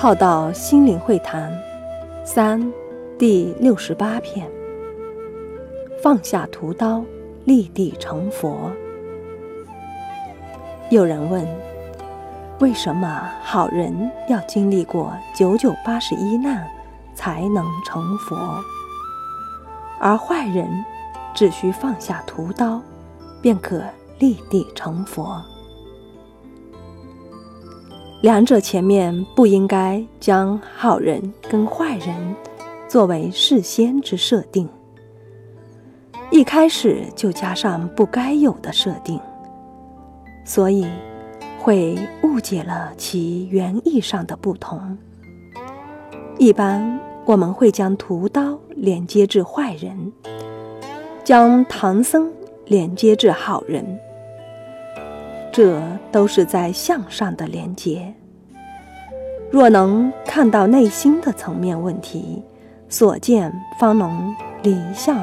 [0.00, 1.52] 浩道心灵会谈
[2.24, 2.72] 三
[3.18, 4.48] 第六十八篇：
[6.00, 7.02] 放下屠刀，
[7.44, 8.70] 立地成佛。
[10.88, 11.44] 有人问：
[12.60, 13.92] 为什么好人
[14.28, 16.64] 要经历过九九八十一难
[17.16, 18.36] 才能成佛，
[19.98, 20.68] 而坏人
[21.34, 22.80] 只需放下屠刀，
[23.42, 23.82] 便可
[24.20, 25.42] 立地成佛？
[28.20, 32.34] 两者前面不应该将好人跟坏人
[32.88, 34.68] 作为事先之设定，
[36.32, 39.20] 一开始就加上不该有的设定，
[40.44, 40.84] 所以
[41.60, 44.98] 会误解了其原意上的不同。
[46.38, 50.12] 一般我们会将屠刀连接至坏人，
[51.22, 52.28] 将唐僧
[52.66, 53.96] 连接至好人。
[55.58, 58.14] 这都是在向上的连接。
[59.50, 62.40] 若能看到内心的层面问题，
[62.88, 65.18] 所见方能离相，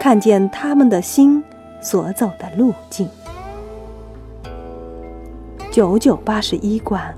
[0.00, 1.44] 看见他们的心
[1.82, 3.06] 所走的路径。
[5.70, 7.14] 九九八十一关，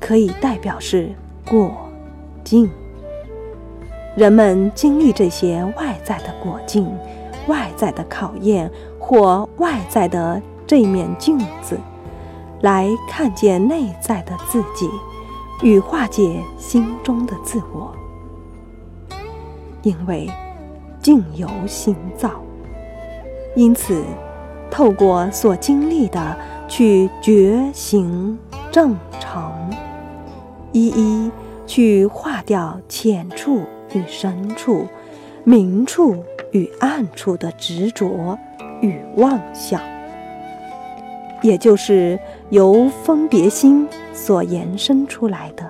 [0.00, 1.10] 可以代表是
[1.46, 1.70] 果
[2.42, 2.70] 境。
[4.16, 6.90] 人们经历这些外在的果境、
[7.48, 11.78] 外在的考验或外在的这面镜子。
[12.60, 14.88] 来看见内在的自己，
[15.62, 17.94] 与化解心中的自我。
[19.82, 20.28] 因为
[21.00, 22.30] 境由心造，
[23.54, 24.02] 因此
[24.70, 26.36] 透过所经历的
[26.66, 28.36] 去觉行
[28.72, 29.54] 正常，
[30.72, 31.30] 一一
[31.66, 33.62] 去化掉浅处
[33.94, 34.86] 与深处、
[35.44, 38.36] 明处与暗处的执着
[38.82, 39.80] 与妄想。
[41.42, 42.18] 也就是
[42.50, 45.64] 由分别心所延伸出来的，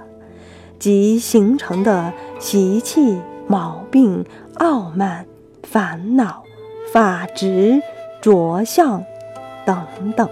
[0.78, 4.24] 即形成的习气、毛病、
[4.54, 5.26] 傲慢、
[5.62, 6.42] 烦恼、
[6.92, 7.82] 法执、
[8.20, 9.04] 着相
[9.66, 10.28] 等等。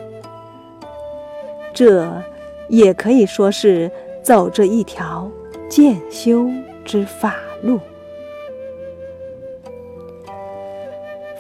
[1.75, 2.23] 这
[2.69, 3.91] 也可以说是
[4.23, 5.31] 走着一条
[5.69, 6.49] 渐修
[6.85, 7.79] 之法路，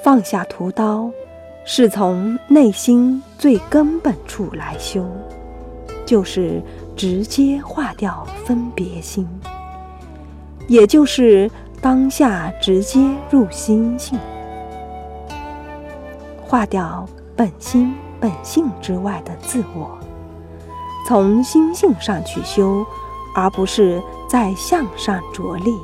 [0.02, 1.10] 放下屠刀。
[1.68, 5.04] 是从内心最根本处来修，
[6.06, 6.62] 就是
[6.94, 9.28] 直接化掉分别心，
[10.68, 11.50] 也就是
[11.80, 13.00] 当下直接
[13.30, 14.16] 入心性，
[16.40, 19.98] 化掉本心本性之外的自我，
[21.08, 22.86] 从心性上去修，
[23.34, 24.00] 而不是
[24.30, 25.74] 在向上着力。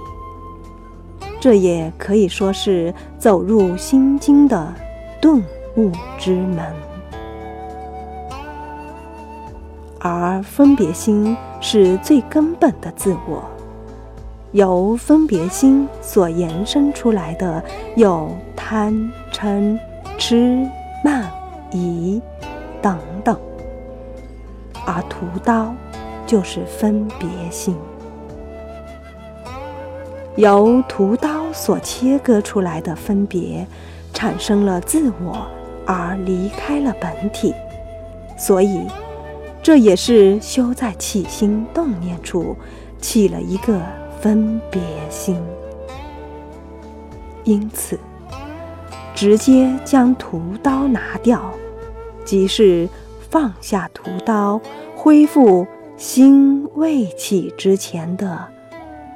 [1.40, 4.72] 这也可以说是走入心经的
[5.20, 5.42] 顿。
[5.76, 6.64] 悟之门，
[9.98, 13.42] 而分别心是最根本的自我。
[14.52, 17.64] 由分别心所延伸出来的
[17.96, 18.92] 有贪
[19.32, 19.78] 嗔
[20.18, 20.68] 痴
[21.02, 21.30] 慢
[21.70, 22.20] 疑
[22.82, 23.34] 等等，
[24.84, 25.74] 而屠刀
[26.26, 27.74] 就是分别心，
[30.36, 33.66] 由屠刀所切割出来的分别，
[34.12, 35.46] 产生了自我。
[35.86, 37.54] 而离开了本体，
[38.36, 38.86] 所以
[39.62, 42.56] 这也是修在起心动念处
[43.00, 43.80] 起了一个
[44.20, 45.40] 分别心。
[47.44, 47.98] 因此，
[49.14, 51.52] 直接将屠刀拿掉，
[52.24, 52.88] 即是
[53.28, 54.60] 放下屠刀，
[54.96, 55.66] 恢复
[55.96, 58.48] 心未起之前的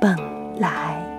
[0.00, 0.16] 本
[0.58, 1.15] 来。